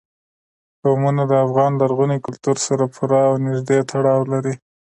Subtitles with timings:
[0.81, 4.53] قومونه د افغان لرغوني کلتور سره پوره او نږدې تړاو لري.